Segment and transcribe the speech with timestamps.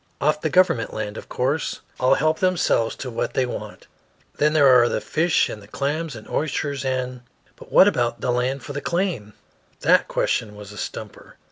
[0.19, 1.81] "Off the government land, of course.
[1.99, 3.85] All help themselves to what they want.
[4.37, 7.21] Then there are the fish and the clams and oysters, and"
[7.55, 9.33] "But what about the land for the claim?"
[9.81, 11.35] That question was a stumper.